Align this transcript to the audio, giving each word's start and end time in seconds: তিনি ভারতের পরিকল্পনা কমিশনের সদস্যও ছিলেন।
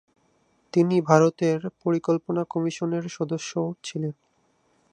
তিনি 0.73 0.95
ভারতের 1.01 1.59
পরিকল্পনা 1.83 2.41
কমিশনের 2.45 3.03
সদস্যও 3.09 3.67
ছিলেন। 3.83 4.13